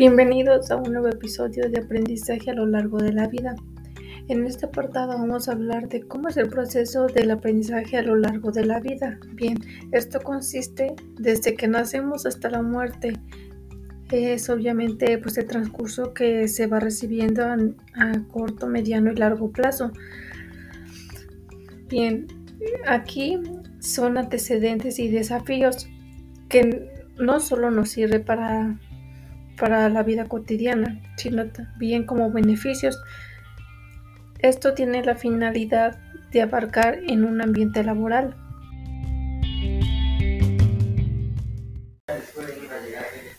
[0.00, 3.54] Bienvenidos a un nuevo episodio de aprendizaje a lo largo de la vida.
[4.28, 8.16] En este apartado vamos a hablar de cómo es el proceso del aprendizaje a lo
[8.16, 9.18] largo de la vida.
[9.34, 9.58] Bien,
[9.92, 13.12] esto consiste desde que nacemos hasta la muerte.
[14.10, 17.58] Es obviamente pues el transcurso que se va recibiendo a,
[17.92, 19.92] a corto, mediano y largo plazo.
[21.90, 22.26] Bien,
[22.86, 23.38] aquí
[23.80, 25.90] son antecedentes y desafíos
[26.48, 28.78] que no solo nos sirve para
[29.60, 32.98] para la vida cotidiana, sino también como beneficios.
[34.38, 35.98] Esto tiene la finalidad
[36.32, 38.34] de abarcar en un ambiente laboral.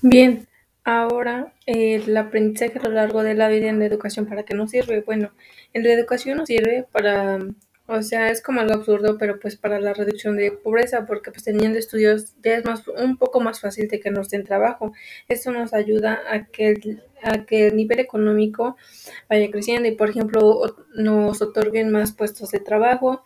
[0.00, 0.46] Bien,
[0.84, 4.70] ahora el aprendizaje a lo largo de la vida en la educación, ¿para qué nos
[4.70, 5.02] sirve?
[5.02, 5.32] Bueno,
[5.74, 7.38] en la educación nos sirve para
[7.86, 11.44] o sea, es como algo absurdo, pero pues para la reducción de pobreza, porque pues
[11.44, 14.92] teniendo estudios ya es más, un poco más fácil de que nos den trabajo.
[15.28, 18.76] Esto nos ayuda a que, a que el nivel económico
[19.28, 23.24] vaya creciendo y, por ejemplo, nos otorguen más puestos de trabajo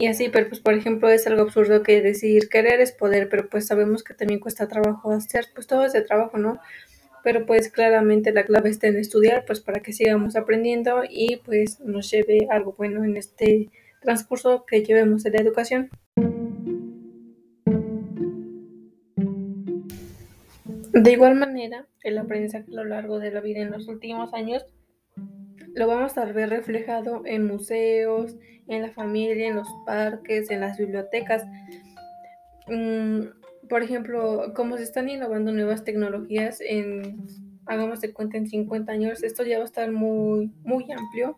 [0.00, 3.50] y así, pero pues por ejemplo es algo absurdo que decir querer es poder, pero
[3.50, 6.58] pues sabemos que también cuesta trabajo hacer pues todo ese trabajo, ¿no?
[7.22, 11.80] Pero pues claramente la clave está en estudiar, pues para que sigamos aprendiendo y pues
[11.80, 13.68] nos lleve algo bueno en este
[14.00, 15.90] transcurso que llevemos en la educación.
[20.92, 24.64] De igual manera, el aprendizaje a lo largo de la vida en los últimos años
[25.74, 30.78] lo vamos a ver reflejado en museos, en la familia, en los parques, en las
[30.78, 31.46] bibliotecas.
[32.66, 33.20] Mm,
[33.70, 37.24] por ejemplo, como se están innovando nuevas tecnologías en,
[37.66, 41.36] hagamos de cuenta, en 50 años, esto ya va a estar muy, muy amplio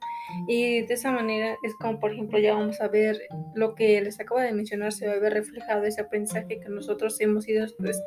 [0.48, 3.20] y de esa manera es como, por ejemplo, ya vamos a ver
[3.54, 7.20] lo que les acabo de mencionar, se va a ver reflejado ese aprendizaje que nosotros
[7.20, 8.02] hemos ido pues,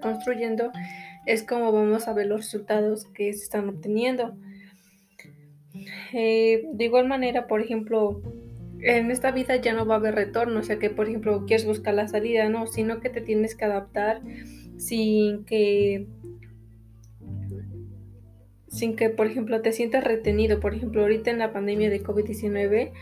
[0.00, 0.72] construyendo,
[1.26, 4.38] es como vamos a ver los resultados que se están obteniendo.
[6.14, 8.22] Eh, de igual manera, por ejemplo,
[8.80, 11.66] en esta vida ya no va a haber retorno, o sea que por ejemplo quieres
[11.66, 14.22] buscar la salida, no, sino que te tienes que adaptar
[14.76, 16.06] sin que
[18.68, 22.92] sin que por ejemplo te sientas retenido, por ejemplo ahorita en la pandemia de COVID-19,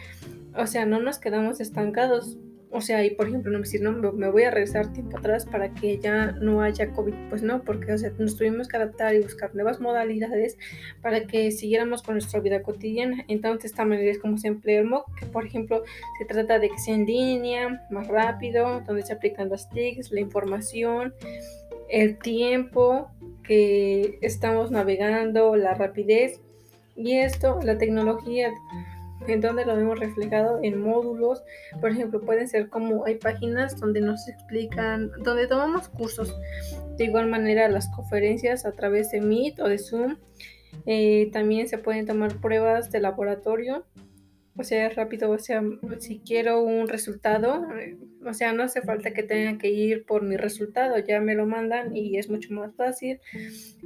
[0.56, 2.38] o sea, no nos quedamos estancados,
[2.76, 5.72] o sea, y por ejemplo, no decir, no, me voy a regresar tiempo atrás para
[5.72, 9.20] que ya no haya COVID, pues no, porque o sea, nos tuvimos que adaptar y
[9.20, 10.58] buscar nuevas modalidades
[11.00, 13.24] para que siguiéramos con nuestra vida cotidiana.
[13.28, 15.84] Entonces, esta manera es como se emplea el MOOC, que por ejemplo
[16.18, 20.18] se trata de que sea en línea, más rápido, donde se aplican las TICs, la
[20.18, 21.14] información,
[21.88, 23.08] el tiempo
[23.44, 26.40] que estamos navegando, la rapidez.
[26.96, 28.52] Y esto, la tecnología
[29.26, 31.42] en donde lo vemos reflejado en módulos.
[31.80, 36.34] Por ejemplo, pueden ser como hay páginas donde nos explican, donde tomamos cursos.
[36.96, 40.16] De igual manera, las conferencias a través de Meet o de Zoom.
[40.86, 43.84] Eh, también se pueden tomar pruebas de laboratorio
[44.56, 45.62] o sea, rápido, o sea,
[45.98, 50.22] si quiero un resultado, eh, o sea, no hace falta que tenga que ir por
[50.22, 53.20] mi resultado, ya me lo mandan y es mucho más fácil.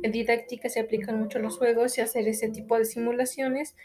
[0.02, 3.76] En didáctica se aplican mucho los juegos y hacer ese tipo de simulaciones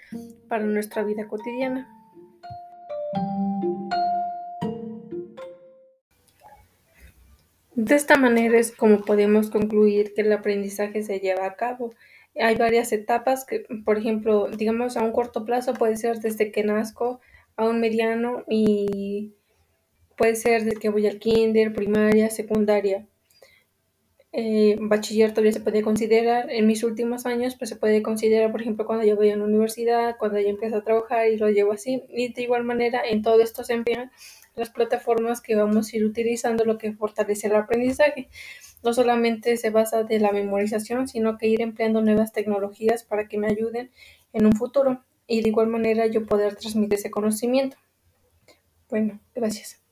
[0.50, 1.88] para nuestra vida cotidiana.
[7.76, 11.94] De esta manera es como podemos concluir que el aprendizaje se lleva a cabo
[12.36, 16.64] hay varias etapas que, por ejemplo, digamos a un corto plazo puede ser desde que
[16.64, 17.20] nazco
[17.56, 19.34] a un mediano y
[20.18, 23.06] puede ser desde que voy al kinder, primaria, secundaria.
[24.36, 26.50] Eh, bachiller todavía se puede considerar.
[26.50, 29.44] En mis últimos años, pues se puede considerar, por ejemplo, cuando yo voy a la
[29.44, 32.04] universidad, cuando ya empiezo a trabajar y lo llevo así.
[32.10, 34.12] Y de igual manera, en todo esto se emplean
[34.56, 38.30] las plataformas que vamos a ir utilizando, lo que fortalece el aprendizaje
[38.84, 43.38] no solamente se basa de la memorización, sino que ir empleando nuevas tecnologías para que
[43.38, 43.91] me ayuden
[44.34, 47.78] en un futuro y de igual manera yo poder transmitir ese conocimiento.
[48.90, 49.83] Bueno, gracias.